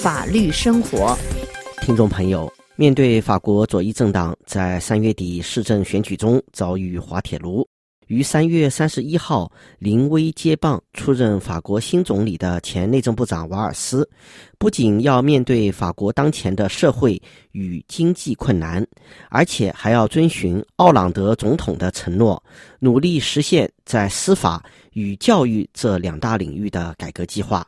[0.00, 1.18] 法律生活。
[1.82, 7.68] 听众朋友，面对法国左翼政党在三月底市政选举中遭遇滑铁卢。
[8.06, 9.50] 于三月三十一号
[9.80, 14.08] 临危接棒出任法国新总理的前内政部长瓦尔斯，
[14.56, 18.86] 不仅要面对法国当前的社会与经济困难，
[19.30, 22.40] 而且还要遵循奥朗德总统的承诺，
[22.78, 27.66] 努力实现在司法与教育这两大领域的改革计划。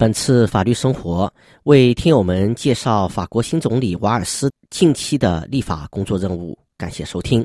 [0.00, 1.28] 本次法律生活
[1.64, 7.44] 为听友们介绍法国新总理瓦尔斯近期的立法工作任务，感谢收听。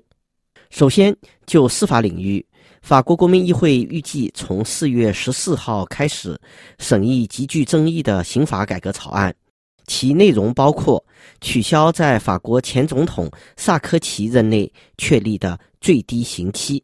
[0.69, 1.17] 首先，
[1.47, 2.45] 就司法领域，
[2.83, 6.39] 法国国民议会预计从四月十四号开始
[6.77, 9.33] 审议极具争议的刑法改革草案，
[9.87, 11.03] 其内容包括
[11.41, 16.83] 取消在法国前总统萨科齐任内确立的最低刑期。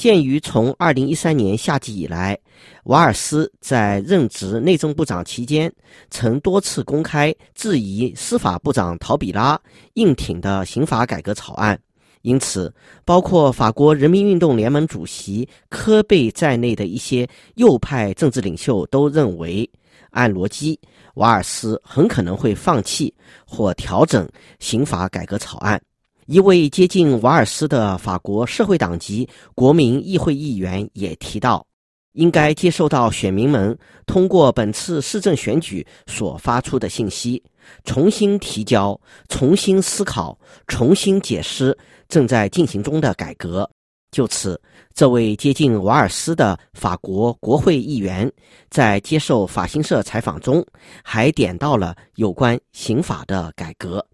[0.00, 2.38] 鉴于从二零一三年夏季以来，
[2.84, 5.70] 瓦尔斯在任职内政部长期间
[6.08, 9.60] 曾多次公开质疑司法部长陶比拉
[9.96, 11.78] 硬挺的刑法改革草案。
[12.22, 12.72] 因此，
[13.04, 19.68] 包括法国人民运动联盟主席科贝在内的一些右派政治领袖都认为，
[20.12, 20.80] 按逻辑，
[21.16, 23.14] 瓦尔斯很可能会放弃
[23.46, 24.26] 或调整
[24.60, 25.78] 刑法改革草案。
[26.26, 31.66] 一位接近瓦尔斯的法国社会党籍国民议会议员也提到，
[32.12, 33.76] 应该接受到选民们
[34.06, 37.42] 通过本次市政选举所发出的信息，
[37.84, 38.98] 重新提交、
[39.28, 41.76] 重新思考、重新解释。
[42.10, 43.70] 正在进行中的改革。
[44.10, 44.60] 就此，
[44.92, 48.28] 这位接近瓦尔斯的法国国会议员
[48.68, 50.66] 在接受法新社采访中，
[51.04, 54.04] 还点到了有关刑法的改革。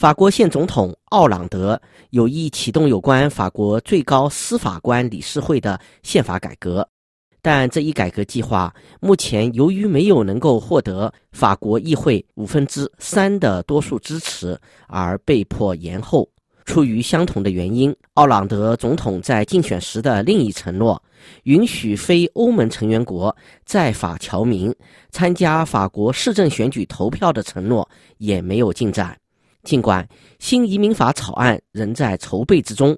[0.00, 6.88] 法国现总统奥朗德有意启动有关法国最高司法官理事会的宪法改革，
[7.42, 16.26] 但这一改革计划目前由于没有能够获得法国议会五分之三的多数支持，而被迫延后。
[16.64, 21.02] 出于相同的原因，奥朗德总统在竞选时的另一承诺，
[21.42, 24.74] 允许非欧盟成员国在法侨民
[25.10, 29.14] 参加法国市政选举投票的承诺也没有进展。
[29.62, 32.96] 尽管新移民法草案仍在筹备之中，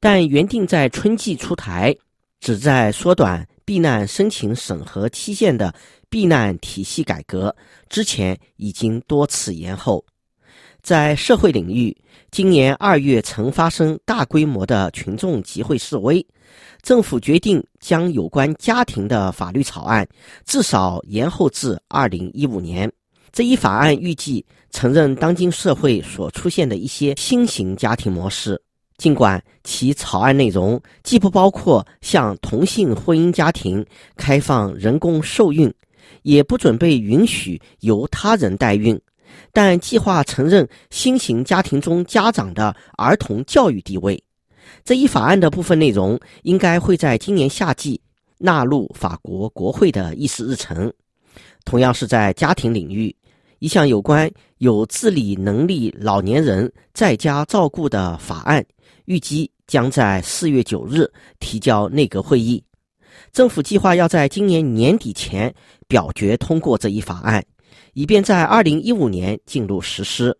[0.00, 1.94] 但原定在春季出台、
[2.40, 5.72] 旨在缩短避难申请审核期限的
[6.08, 7.54] 避难体系改革，
[7.88, 10.04] 之前已经多次延后。
[10.82, 11.94] 在社会领域，
[12.30, 16.26] 今年二月曾发生大规模的群众集会示威，
[16.80, 20.08] 政府决定将有关家庭的法律草案
[20.46, 22.90] 至少延后至二零一五年。
[23.32, 28.60] 这一法案预计承认当今社会所出现的一些新型家庭模式，
[28.96, 33.84] 尽管其草案内容既不包括向同性婚姻家庭
[34.16, 35.72] 开放人工受孕，
[36.22, 39.00] 也不准备允许由他人代孕。
[39.52, 44.20] 但计划承认新型家庭中家长的儿童教育地位。
[44.84, 48.00] 这一法案的部分内容应该会在今年夏季
[48.38, 50.92] 纳入法国国会的议事日程。
[51.64, 53.14] 同样是在家庭领域，
[53.60, 54.28] 一项有关
[54.58, 58.64] 有自理能力老年人在家照顾的法案，
[59.04, 62.62] 预计将在四月九日提交内阁会议。
[63.32, 65.54] 政府计划要在今年年底前
[65.86, 67.44] 表决通过这一法案。
[67.92, 70.36] 以便在二零一五年进入实施。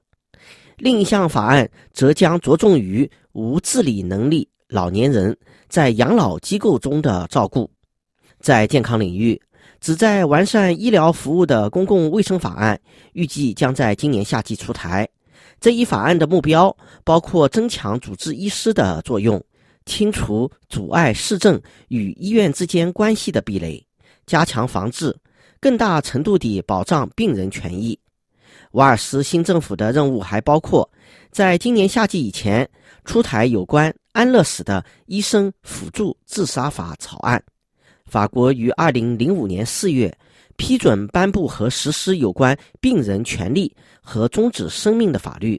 [0.77, 5.37] 另一项法案则将着重于无自理能力老年人
[5.69, 7.71] 在养老机构中的照顾。
[8.41, 9.41] 在健康领域，
[9.81, 12.81] 旨在完善医疗服务的公共卫生法案
[13.13, 15.09] 预计将在今年夏季出台。
[15.61, 19.43] 这一法案的目标包括增强主治医师的作用，
[19.87, 23.85] 清除阻碍市政与医院之间关系的壁垒，
[24.27, 25.17] 加强防治。
[25.61, 27.99] 更大程度地保障病人权益。
[28.73, 30.91] 瓦尔斯新政府的任务还包括，
[31.31, 32.67] 在今年夏季以前
[33.05, 37.43] 出台有关安乐死的医生辅助自杀法草案。
[38.11, 40.13] 法国于二零零五年四月
[40.57, 45.59] 批准颁布和实施有关病人权利和终止生命的法律，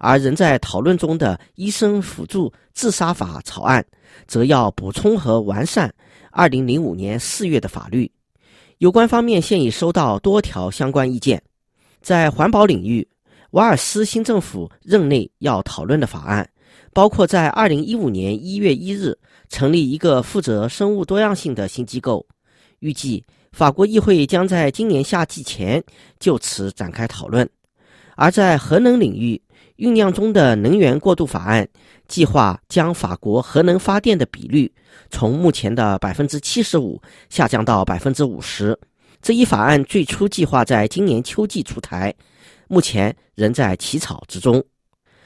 [0.00, 3.86] 而仍在讨论中的医生辅助自杀法草案，
[4.26, 5.94] 则要补充和完善
[6.32, 8.10] 二零零五年四月的法律。
[8.78, 11.40] 有关方面现已收到多条相关意见。
[12.02, 13.06] 在环保领域，
[13.52, 16.50] 瓦尔斯新政府任内要讨论的法案，
[16.94, 19.18] 包括在二零一五年一月一日
[19.48, 22.24] 成立一个负责生物多样性的新机构。
[22.78, 25.82] 预计法国议会将在今年夏季前
[26.20, 27.48] 就此展开讨论。
[28.16, 29.40] 而在核能领域，
[29.76, 31.68] 酝酿中的能源过渡法案
[32.06, 34.72] 计划将法国核能发电的比率
[35.10, 38.78] 从目前的百分之七十五下降到百分之五十，
[39.20, 42.14] 这一法案最初计划在今年秋季出台，
[42.68, 44.62] 目前仍在起草之中。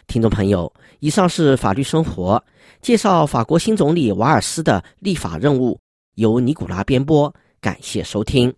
[0.09, 2.43] 听众朋友，以上是法律生活
[2.81, 5.79] 介绍法国新总理瓦尔斯的立法任务，
[6.15, 8.53] 由尼古拉编播，感谢收听。